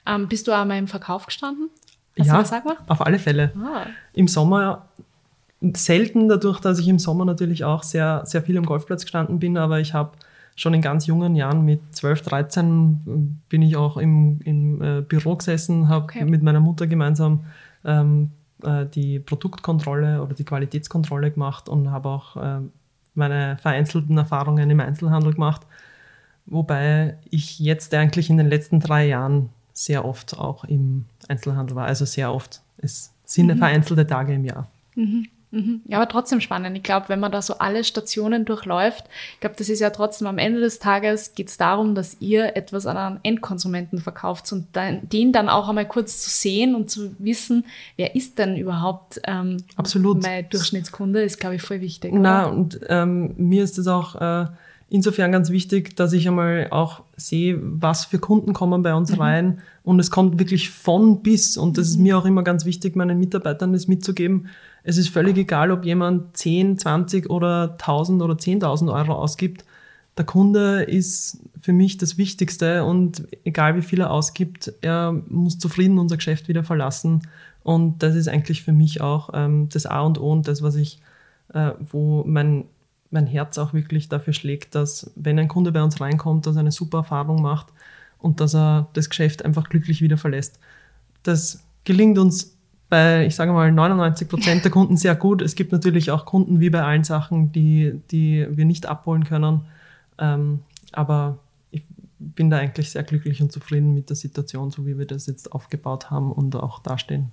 [0.06, 1.69] Ähm, bist du auch mal im Verkauf gestanden?
[2.17, 3.52] Hast ja, auf alle Fälle.
[3.58, 3.88] Ah.
[4.13, 4.88] Im Sommer
[5.73, 9.58] selten dadurch, dass ich im Sommer natürlich auch sehr, sehr viel am Golfplatz gestanden bin,
[9.58, 10.12] aber ich habe
[10.56, 15.36] schon in ganz jungen Jahren, mit 12, 13, bin ich auch im, im äh, Büro
[15.36, 16.25] gesessen, habe okay.
[16.25, 17.45] mit meiner Mutter gemeinsam
[17.84, 18.32] ähm,
[18.63, 22.60] äh, die Produktkontrolle oder die Qualitätskontrolle gemacht und habe auch äh,
[23.15, 25.62] meine vereinzelten Erfahrungen im Einzelhandel gemacht.
[26.45, 31.86] Wobei ich jetzt eigentlich in den letzten drei Jahren sehr oft auch im Einzelhandel war.
[31.86, 32.62] Also sehr oft.
[32.78, 33.58] Es sind mhm.
[33.58, 34.67] vereinzelte Tage im Jahr.
[34.95, 35.28] Mhm.
[35.56, 35.82] Mhm.
[35.88, 36.76] Ja, aber trotzdem spannend.
[36.76, 40.28] Ich glaube, wenn man da so alle Stationen durchläuft, ich glaube, das ist ja trotzdem
[40.28, 44.68] am Ende des Tages geht es darum, dass ihr etwas an einen Endkonsumenten verkauft und
[44.74, 47.65] dann, den dann auch einmal kurz zu sehen und zu wissen,
[47.96, 50.22] wer ist denn überhaupt ähm, Absolut.
[50.22, 52.12] mein Durchschnittskunde, ist, glaube ich, voll wichtig.
[52.13, 52.58] Na, oder?
[52.58, 54.48] und ähm, mir ist es auch äh,
[54.89, 59.21] insofern ganz wichtig, dass ich einmal auch sehe, was für Kunden kommen bei uns mhm.
[59.21, 62.04] rein und es kommt wirklich von bis und das ist mhm.
[62.04, 64.48] mir auch immer ganz wichtig, meinen Mitarbeitern das mitzugeben,
[64.88, 69.65] es ist völlig egal, ob jemand 10, 20 oder 1000 oder 10.000 Euro ausgibt.
[70.15, 75.58] Der Kunde ist für mich das Wichtigste und egal wie viel er ausgibt, er muss
[75.58, 77.24] zufrieden unser Geschäft wieder verlassen.
[77.63, 80.76] Und das ist eigentlich für mich auch ähm, das A und O und das, was
[80.76, 81.02] ich,
[81.52, 82.65] äh, wo mein,
[83.15, 86.60] mein Herz auch wirklich dafür schlägt, dass wenn ein Kunde bei uns reinkommt, dass er
[86.60, 87.67] eine super Erfahrung macht
[88.19, 90.60] und dass er das Geschäft einfach glücklich wieder verlässt.
[91.23, 92.56] Das gelingt uns
[92.89, 95.41] bei, ich sage mal, 99 Prozent der Kunden sehr gut.
[95.41, 99.62] Es gibt natürlich auch Kunden, wie bei allen Sachen, die, die wir nicht abholen können.
[100.19, 100.60] Ähm,
[100.91, 101.39] aber
[101.71, 101.84] ich
[102.19, 105.51] bin da eigentlich sehr glücklich und zufrieden mit der Situation, so wie wir das jetzt
[105.51, 107.32] aufgebaut haben und auch dastehen.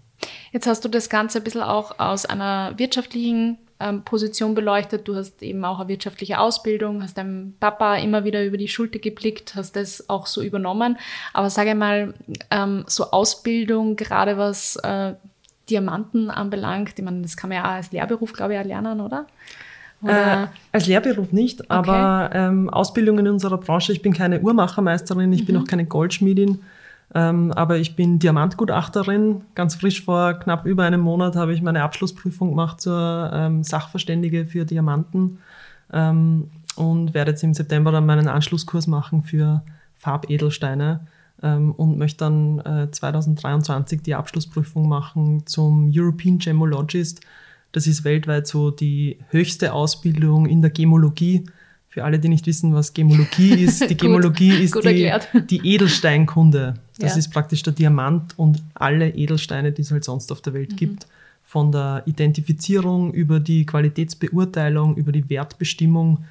[0.52, 5.08] Jetzt hast du das Ganze ein bisschen auch aus einer wirtschaftlichen ähm, Position beleuchtet.
[5.08, 8.98] Du hast eben auch eine wirtschaftliche Ausbildung, hast deinem Papa immer wieder über die Schulter
[8.98, 10.96] geblickt, hast das auch so übernommen.
[11.32, 12.14] Aber sage mal,
[12.50, 15.14] ähm, so Ausbildung, gerade was äh,
[15.68, 16.98] Diamanten anbelangt?
[16.98, 19.26] Ich meine, das kann man ja auch als Lehrberuf, glaube ich, auch lernen, oder?
[20.04, 22.38] Äh, als Lehrberuf nicht, aber okay.
[22.38, 23.92] ähm, Ausbildung in unserer Branche.
[23.92, 25.46] Ich bin keine Uhrmachermeisterin, ich mhm.
[25.46, 26.62] bin auch keine Goldschmiedin,
[27.14, 29.42] ähm, aber ich bin Diamantgutachterin.
[29.54, 34.46] Ganz frisch vor knapp über einem Monat habe ich meine Abschlussprüfung gemacht zur ähm, Sachverständige
[34.46, 35.38] für Diamanten
[35.92, 39.62] ähm, und werde jetzt im September dann meinen Anschlusskurs machen für
[39.96, 41.06] Farbedelsteine
[41.42, 47.20] ähm, und möchte dann äh, 2023 die Abschlussprüfung machen zum European Gemologist.
[47.72, 51.44] Das ist weltweit so die höchste Ausbildung in der Gemologie.
[51.92, 55.12] Für alle, die nicht wissen, was Gemologie ist, die Gemologie ist die,
[55.50, 56.72] die, Edelsteinkunde.
[56.98, 57.18] Das ja.
[57.18, 60.76] ist praktisch der Diamant und alle Edelsteine, die es halt sonst auf der Welt mhm.
[60.76, 61.06] gibt.
[61.44, 66.24] Von der Identifizierung über die Qualitätsbeurteilung, über die Wertbestimmung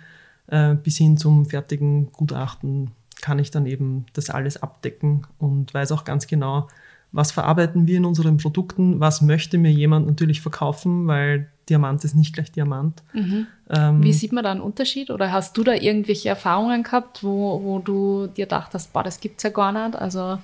[0.48, 2.90] äh, bis hin zum fertigen Gutachten
[3.22, 6.70] kann ich dann eben das alles abdecken und weiß auch ganz genau,
[7.12, 12.16] was verarbeiten wir in unseren Produkten, was möchte mir jemand natürlich verkaufen, weil Diamant ist
[12.16, 13.04] nicht gleich Diamant.
[13.14, 13.48] Mhm.
[13.70, 15.12] Ähm, Wie sieht man da einen Unterschied?
[15.12, 19.38] Oder hast du da irgendwelche Erfahrungen gehabt, wo, wo du dir dachtest, boah, das gibt
[19.38, 19.98] es ja gar nicht?
[19.98, 20.40] Also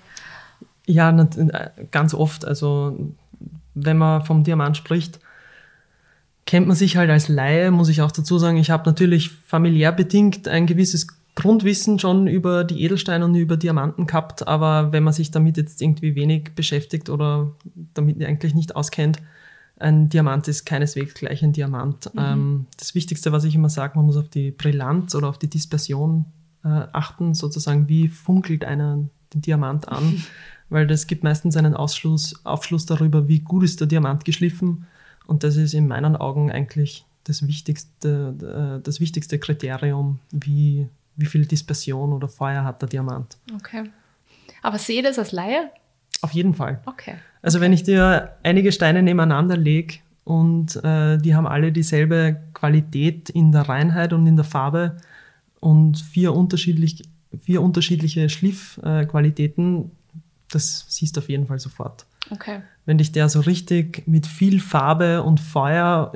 [0.86, 2.46] ja, äh, ganz oft.
[2.46, 2.98] Also
[3.74, 5.20] wenn man vom Diamant spricht,
[6.46, 8.58] kennt man sich halt als Laie, muss ich auch dazu sagen.
[8.58, 14.08] Ich habe natürlich familiär bedingt ein gewisses Grundwissen schon über die Edelsteine und über Diamanten
[14.08, 17.52] gehabt, aber wenn man sich damit jetzt irgendwie wenig beschäftigt oder
[17.94, 19.20] damit eigentlich nicht auskennt,
[19.78, 22.12] ein Diamant ist keineswegs gleich ein Diamant.
[22.16, 22.20] Mhm.
[22.20, 25.50] Ähm, das Wichtigste, was ich immer sage, man muss auf die Brillanz oder auf die
[25.50, 26.26] Dispersion
[26.64, 30.24] äh, achten, sozusagen, wie funkelt einer den Diamant an, mhm.
[30.70, 34.88] weil das gibt meistens einen Ausschluss, Aufschluss darüber, wie gut ist der Diamant geschliffen
[35.28, 41.26] und das ist in meinen Augen eigentlich das wichtigste, äh, das wichtigste Kriterium, wie, wie
[41.26, 43.38] viel Dispersion oder Feuer hat der Diamant.
[43.56, 43.90] Okay.
[44.62, 45.72] Aber sehe das als Laie?
[46.22, 46.80] Auf jeden Fall.
[46.86, 47.16] Okay.
[47.42, 53.30] Also wenn ich dir einige Steine nebeneinander lege und äh, die haben alle dieselbe Qualität
[53.30, 54.98] in der Reinheit und in der Farbe
[55.60, 57.04] und vier, unterschiedlich,
[57.44, 59.92] vier unterschiedliche Schliffqualitäten,
[60.52, 62.06] das siehst du auf jeden Fall sofort.
[62.30, 62.62] Okay.
[62.86, 66.14] Wenn dich der so richtig mit viel Farbe und Feuer,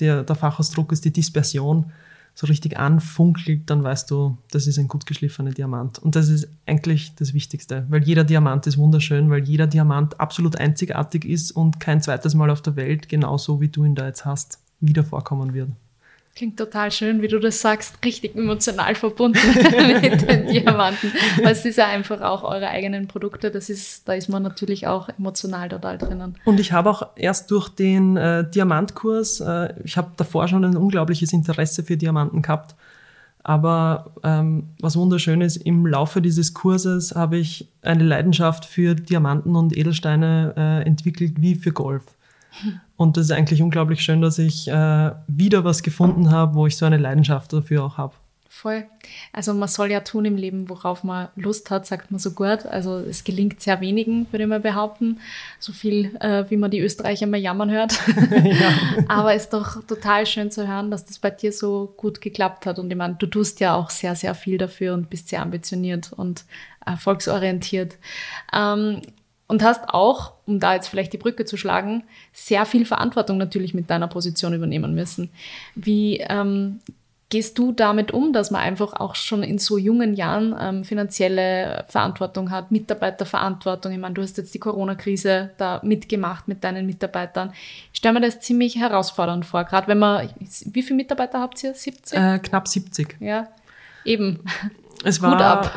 [0.00, 1.92] der, der Fachausdruck ist die Dispersion,
[2.34, 6.00] so richtig anfunkelt, dann weißt du, das ist ein gut geschliffener Diamant.
[6.00, 10.56] Und das ist eigentlich das Wichtigste, weil jeder Diamant ist wunderschön, weil jeder Diamant absolut
[10.56, 14.24] einzigartig ist und kein zweites Mal auf der Welt, genauso wie du ihn da jetzt
[14.24, 15.70] hast, wieder vorkommen wird.
[16.36, 19.38] Klingt total schön, wie du das sagst, richtig emotional verbunden
[20.02, 21.12] mit den Diamanten.
[21.40, 24.88] Weil es ist ja einfach auch eure eigenen Produkte, das ist, da ist man natürlich
[24.88, 26.34] auch emotional total drinnen.
[26.44, 30.76] Und ich habe auch erst durch den äh, Diamantkurs, äh, ich habe davor schon ein
[30.76, 32.74] unglaubliches Interesse für Diamanten gehabt,
[33.44, 39.54] aber ähm, was wunderschön ist, im Laufe dieses Kurses habe ich eine Leidenschaft für Diamanten
[39.54, 42.02] und Edelsteine äh, entwickelt wie für Golf.
[42.96, 46.76] Und das ist eigentlich unglaublich schön, dass ich äh, wieder was gefunden habe, wo ich
[46.76, 48.14] so eine Leidenschaft dafür auch habe.
[48.54, 48.86] Voll.
[49.32, 52.64] Also man soll ja tun im Leben, worauf man Lust hat, sagt man so gut.
[52.66, 55.18] Also es gelingt sehr wenigen, würde man behaupten.
[55.58, 58.00] So viel, äh, wie man die Österreicher mal jammern hört.
[58.30, 58.72] ja.
[59.08, 62.64] Aber es ist doch total schön zu hören, dass das bei dir so gut geklappt
[62.64, 62.78] hat.
[62.78, 66.12] Und ich meine, du tust ja auch sehr, sehr viel dafür und bist sehr ambitioniert
[66.12, 66.44] und
[66.86, 67.96] erfolgsorientiert.
[68.52, 69.02] Ähm,
[69.46, 73.74] und hast auch, um da jetzt vielleicht die Brücke zu schlagen, sehr viel Verantwortung natürlich
[73.74, 75.30] mit deiner Position übernehmen müssen.
[75.74, 76.80] Wie ähm,
[77.28, 81.84] gehst du damit um, dass man einfach auch schon in so jungen Jahren ähm, finanzielle
[81.88, 83.92] Verantwortung hat, Mitarbeiterverantwortung?
[83.92, 87.52] Ich meine, du hast jetzt die Corona-Krise da mitgemacht mit deinen Mitarbeitern.
[87.92, 91.74] Ich stelle mir das ziemlich herausfordernd vor, gerade wenn man, wie viele Mitarbeiter habt ihr?
[91.74, 92.18] 70?
[92.18, 93.16] Äh, knapp 70.
[93.20, 93.48] Ja,
[94.04, 94.40] eben.
[95.02, 95.74] Es war, Hut ab.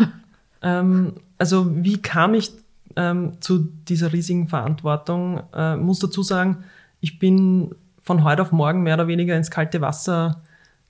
[0.61, 2.51] Ähm, also wie kam ich
[2.97, 5.41] ähm, zu dieser riesigen Verantwortung.
[5.53, 6.63] Äh, muss dazu sagen,
[6.99, 10.41] ich bin von heute auf morgen mehr oder weniger ins kalte Wasser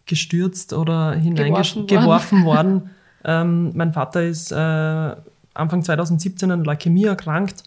[0.06, 2.46] gestürzt oder hineingeworfen worden.
[2.46, 2.90] worden.
[3.26, 7.64] Ähm, mein Vater ist äh, Anfang 2017 an Leukämie erkrankt.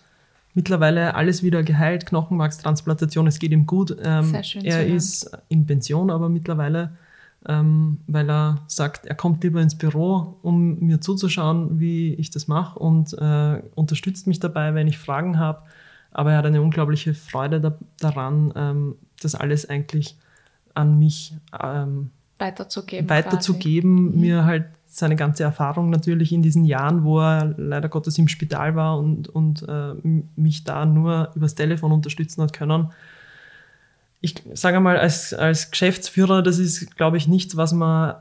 [0.55, 3.97] Mittlerweile alles wieder geheilt, Knochenmarkstransplantation, es geht ihm gut.
[4.03, 6.93] Ähm, er ist in Pension, aber mittlerweile
[7.49, 12.49] ähm, weil er sagt, er kommt lieber ins Büro, um mir zuzuschauen, wie ich das
[12.49, 15.63] mache und äh, unterstützt mich dabei, wenn ich Fragen habe.
[16.13, 20.19] Aber er hat eine unglaubliche Freude da, daran, ähm, das alles eigentlich
[20.75, 23.09] an mich ähm, weiterzugeben.
[23.09, 24.21] Weiterzugeben, mhm.
[24.21, 28.75] mir halt seine ganze Erfahrung natürlich in diesen Jahren, wo er leider Gottes im Spital
[28.75, 29.95] war und, und äh,
[30.35, 32.91] mich da nur übers Telefon unterstützen hat können
[34.21, 38.17] ich sage mal, als, als Geschäftsführer, das ist, glaube ich, nichts, was man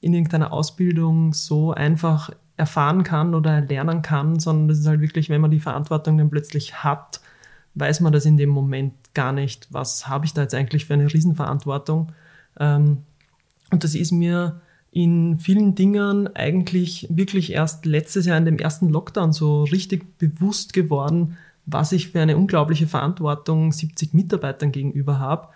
[0.00, 5.28] in irgendeiner Ausbildung so einfach erfahren kann oder lernen kann, sondern das ist halt wirklich,
[5.28, 7.20] wenn man die Verantwortung dann plötzlich hat,
[7.74, 9.68] weiß man das in dem Moment gar nicht.
[9.70, 12.12] Was habe ich da jetzt eigentlich für eine Riesenverantwortung?
[12.58, 12.98] Ähm,
[13.70, 18.88] und das ist mir in vielen Dingen eigentlich wirklich erst letztes Jahr in dem ersten
[18.90, 25.48] Lockdown so richtig bewusst geworden, was ich für eine unglaubliche Verantwortung 70 Mitarbeitern gegenüber habe.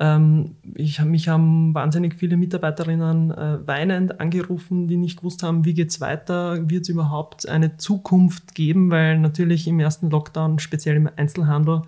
[0.00, 5.74] Ähm, ich, mich haben wahnsinnig viele Mitarbeiterinnen äh, weinend angerufen, die nicht gewusst haben, wie
[5.74, 11.10] geht's weiter, wird es überhaupt eine Zukunft geben, weil natürlich im ersten Lockdown, speziell im
[11.16, 11.82] Einzelhandel,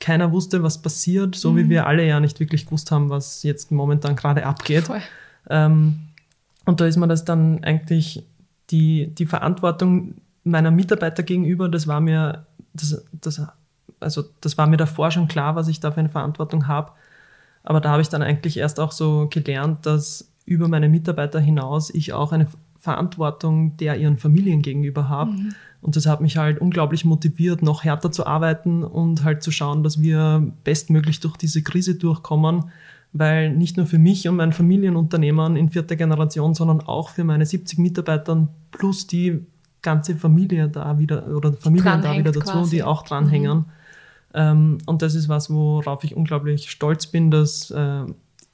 [0.00, 1.56] keiner wusste, was passiert, so mhm.
[1.56, 4.84] wie wir alle ja nicht wirklich gewusst haben, was jetzt momentan gerade abgeht.
[5.50, 6.00] Ähm,
[6.64, 8.24] und da ist mir das dann eigentlich
[8.70, 13.42] die, die Verantwortung meiner Mitarbeiter gegenüber, das war mir das, das,
[14.00, 16.92] also das war mir davor schon klar, was ich da für eine Verantwortung habe.
[17.62, 21.90] Aber da habe ich dann eigentlich erst auch so gelernt, dass über meine Mitarbeiter hinaus
[21.90, 22.48] ich auch eine
[22.82, 25.30] Verantwortung der ihren Familien gegenüber habe.
[25.30, 25.54] Mhm.
[25.80, 29.84] Und das hat mich halt unglaublich motiviert, noch härter zu arbeiten und halt zu schauen,
[29.84, 32.70] dass wir bestmöglich durch diese Krise durchkommen,
[33.12, 37.46] weil nicht nur für mich und mein Familienunternehmen in vierter Generation, sondern auch für meine
[37.46, 39.46] 70 Mitarbeiter plus die
[39.82, 42.76] ganze Familie da wieder oder Familien da wieder dazu, quasi.
[42.76, 43.58] die auch dranhängen.
[43.58, 43.64] Mhm.
[44.34, 48.04] Ähm, und das ist was, worauf ich unglaublich stolz bin, dass äh,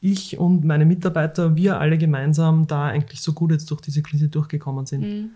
[0.01, 4.29] ich und meine Mitarbeiter, wir alle gemeinsam da eigentlich so gut jetzt durch diese Krise
[4.29, 5.01] durchgekommen sind.
[5.03, 5.31] Mhm.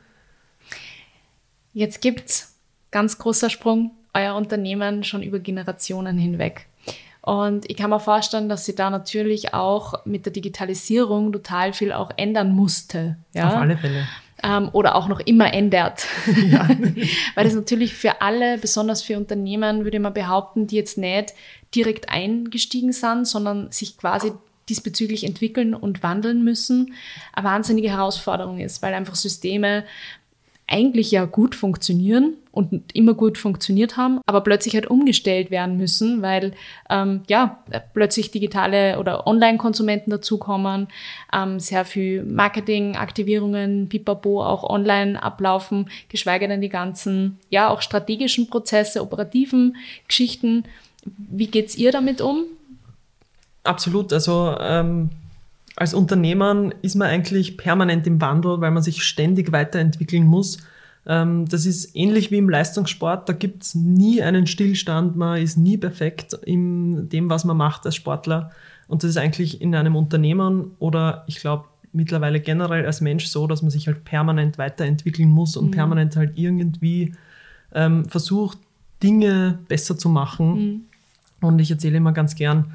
[1.75, 2.57] Jetzt gibt's
[2.91, 6.67] ganz großer Sprung, euer Unternehmen schon über Generationen hinweg.
[7.23, 11.93] Und ich kann mir vorstellen, dass sie da natürlich auch mit der Digitalisierung total viel
[11.93, 13.17] auch ändern musste.
[13.33, 13.49] Ja?
[13.49, 14.07] Auf alle Fälle
[14.43, 16.07] ähm, oder auch noch immer ändert.
[16.51, 16.69] Ja.
[17.35, 21.35] Weil das natürlich für alle, besonders für Unternehmen, würde man behaupten, die jetzt nicht
[21.75, 24.33] direkt eingestiegen sind, sondern sich quasi
[24.69, 26.95] diesbezüglich entwickeln und wandeln müssen,
[27.33, 29.85] eine wahnsinnige Herausforderung ist, weil einfach Systeme
[30.67, 36.23] eigentlich ja gut funktionieren und immer gut funktioniert haben, aber plötzlich halt umgestellt werden müssen,
[36.23, 36.53] weil
[36.91, 37.63] ähm, ja
[37.95, 40.89] plötzlich digitale oder Online-Konsumenten dazukommen,
[41.33, 48.49] ähm, sehr viel Marketing-Aktivierungen, pipapo auch online ablaufen, geschweige denn die ganzen ja auch strategischen
[48.49, 50.65] Prozesse, operativen Geschichten.
[51.05, 52.45] Wie geht's ihr damit um?
[53.65, 55.11] Absolut, also ähm
[55.77, 60.59] als Unternehmer ist man eigentlich permanent im Wandel, weil man sich ständig weiterentwickeln muss.
[61.07, 63.29] Ähm, das ist ähnlich wie im Leistungssport.
[63.29, 65.17] Da gibt's nie einen Stillstand.
[65.17, 68.51] Man ist nie perfekt in dem, was man macht als Sportler.
[68.89, 73.47] Und das ist eigentlich in einem Unternehmen oder ich glaube mittlerweile generell als Mensch so,
[73.47, 75.71] dass man sich halt permanent weiterentwickeln muss und mhm.
[75.73, 77.15] permanent halt irgendwie
[77.75, 78.59] ähm, versucht,
[79.03, 80.55] Dinge besser zu machen.
[80.55, 80.81] Mhm.
[81.41, 82.73] Und ich erzähle immer ganz gern,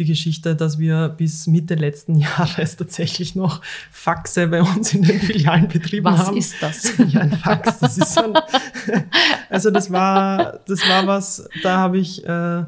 [0.00, 3.60] die Geschichte, dass wir bis Mitte letzten Jahres tatsächlich noch
[3.92, 6.36] Faxe bei uns in den Filialen betrieben was haben.
[6.36, 6.98] Was ist das?
[7.10, 7.78] Ja, ein Fax.
[7.78, 8.32] Das ist so ein,
[9.50, 12.64] also das war, das war was, da habe ich äh,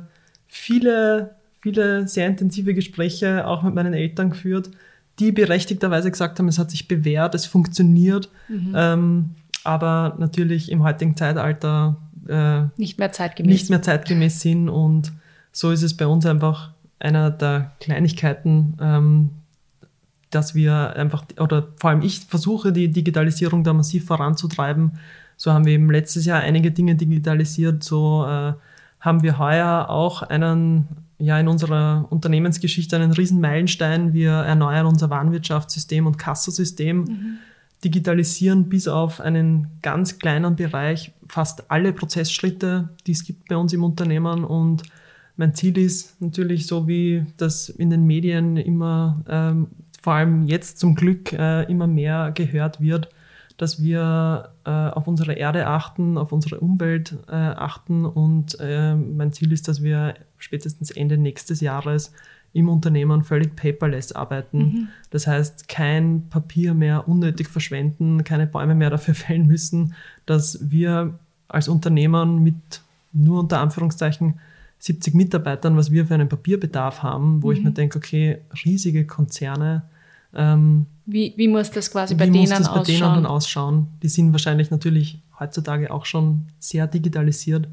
[0.47, 4.71] viele, viele sehr intensive Gespräche auch mit meinen Eltern geführt,
[5.19, 8.29] die berechtigterweise gesagt haben, es hat sich bewährt, es funktioniert.
[8.49, 8.73] Mhm.
[8.77, 9.31] Ähm,
[9.65, 11.97] aber natürlich im heutigen Zeitalter
[12.29, 13.53] äh, nicht mehr zeitgemäß.
[13.53, 15.13] Nicht mehr zeitgemäß sind und
[15.53, 19.31] so ist es bei uns einfach einer der Kleinigkeiten, ähm,
[20.31, 24.93] dass wir einfach, oder vor allem ich versuche, die Digitalisierung da massiv voranzutreiben.
[25.37, 27.83] So haben wir eben letztes Jahr einige Dinge digitalisiert.
[27.83, 28.55] So äh,
[29.01, 30.89] haben wir heuer auch einen,
[31.19, 34.15] ja, in unserer Unternehmensgeschichte einen riesen Meilenstein.
[34.15, 37.39] Wir erneuern unser Warenwirtschaftssystem und Kassasystem, mhm.
[37.85, 43.73] digitalisieren bis auf einen ganz kleinen Bereich fast alle Prozessschritte, die es gibt bei uns
[43.73, 44.83] im Unternehmen und
[45.37, 49.69] mein Ziel ist natürlich, so wie das in den Medien immer, ähm,
[50.01, 53.09] vor allem jetzt zum Glück, äh, immer mehr gehört wird,
[53.57, 58.05] dass wir äh, auf unsere Erde achten, auf unsere Umwelt äh, achten.
[58.05, 62.13] Und äh, mein Ziel ist, dass wir spätestens Ende nächstes Jahres
[62.53, 64.59] im Unternehmen völlig paperless arbeiten.
[64.59, 64.89] Mhm.
[65.11, 69.95] Das heißt, kein Papier mehr unnötig verschwenden, keine Bäume mehr dafür fällen müssen,
[70.27, 71.19] dass wir
[71.49, 74.41] als Unternehmen mit nur unter Anführungszeichen
[74.83, 77.57] 70 Mitarbeitern, was wir für einen Papierbedarf haben, wo mhm.
[77.57, 79.85] ich mir denke, okay, riesige Konzerne.
[80.35, 82.85] Ähm, wie, wie muss das quasi bei denen muss das bei ausschauen?
[82.87, 83.87] denen dann ausschauen?
[84.03, 87.69] Die sind wahrscheinlich natürlich heutzutage auch schon sehr digitalisiert,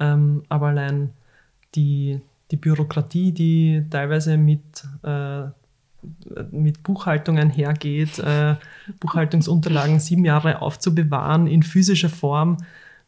[0.00, 1.10] ähm, aber allein
[1.74, 2.18] die,
[2.50, 4.62] die Bürokratie, die teilweise mit,
[5.02, 5.42] äh,
[6.50, 8.54] mit Buchhaltung einhergeht, äh,
[9.00, 12.56] Buchhaltungsunterlagen sieben Jahre aufzubewahren in physischer Form,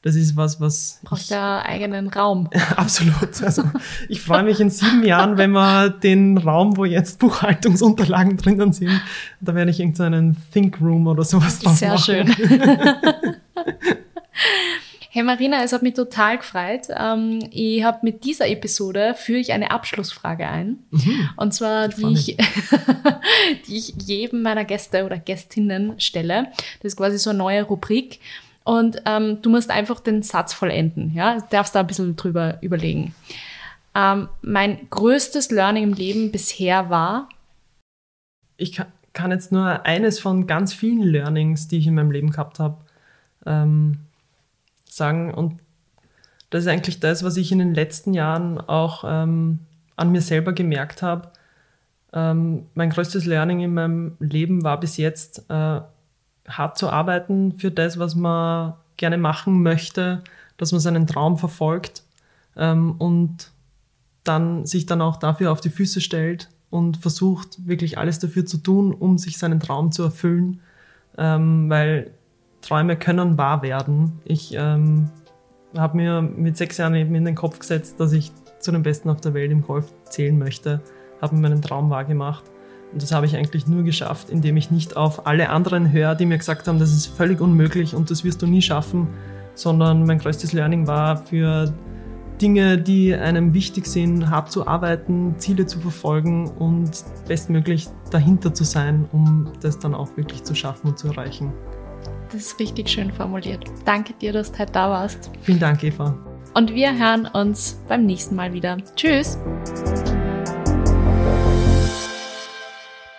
[0.02, 1.00] das ist was, was.
[1.02, 2.48] Braucht ja eigenen Raum.
[2.76, 3.42] Absolut.
[3.42, 3.64] Also
[4.08, 9.00] ich freue mich in sieben Jahren, wenn wir den Raum, wo jetzt Buchhaltungsunterlagen drinnen sind,
[9.40, 12.02] da werde ich irgendeinen Think Room oder sowas draus Sehr machen.
[12.02, 12.34] schön.
[15.12, 16.82] Hey Marina, es hat mich total gefreut.
[16.96, 20.78] Ähm, ich habe mit dieser Episode führe ich eine Abschlussfrage ein.
[20.92, 21.30] Mhm.
[21.36, 22.36] Und zwar, die ich,
[23.66, 26.52] die ich jedem meiner Gäste oder Gästinnen stelle.
[26.80, 28.20] Das ist quasi so eine neue Rubrik
[28.64, 31.12] und ähm, du musst einfach den Satz vollenden.
[31.14, 33.14] Ja, du darfst da ein bisschen drüber überlegen.
[33.94, 37.28] Ähm, mein größtes Learning im Leben bisher war.
[38.56, 38.80] Ich
[39.12, 42.78] kann, jetzt nur eines von ganz vielen Learnings, die ich in meinem Leben gehabt habe,
[43.46, 43.98] ähm,
[44.84, 45.34] sagen.
[45.34, 45.60] Und
[46.50, 49.60] das ist eigentlich das, was ich in den letzten Jahren auch ähm,
[49.96, 51.32] an mir selber gemerkt habe.
[52.12, 55.80] Ähm, mein größtes Learning in meinem Leben war bis jetzt, äh,
[56.50, 60.22] hart zu arbeiten für das, was man gerne machen möchte,
[60.56, 62.04] dass man seinen Traum verfolgt
[62.56, 63.50] ähm, und
[64.24, 68.58] dann sich dann auch dafür auf die Füße stellt und versucht wirklich alles dafür zu
[68.58, 70.60] tun, um sich seinen Traum zu erfüllen,
[71.16, 72.10] ähm, weil
[72.60, 74.20] Träume können wahr werden.
[74.24, 75.08] Ich ähm,
[75.76, 79.08] habe mir mit sechs Jahren eben in den Kopf gesetzt, dass ich zu den Besten
[79.08, 80.82] auf der Welt im Golf zählen möchte,
[81.22, 82.44] habe mir meinen Traum wahrgemacht
[82.92, 86.26] und das habe ich eigentlich nur geschafft, indem ich nicht auf alle anderen höre, die
[86.26, 89.08] mir gesagt haben, das ist völlig unmöglich und das wirst du nie schaffen,
[89.54, 91.72] sondern mein größtes Learning war für
[92.40, 96.90] Dinge, die einem wichtig sind, hart zu arbeiten, Ziele zu verfolgen und
[97.28, 101.52] bestmöglich dahinter zu sein, um das dann auch wirklich zu schaffen und zu erreichen.
[102.32, 103.64] Das ist richtig schön formuliert.
[103.84, 105.30] Danke dir, dass du heute da warst.
[105.42, 106.16] Vielen Dank, Eva.
[106.54, 108.78] Und wir hören uns beim nächsten Mal wieder.
[108.96, 109.38] Tschüss.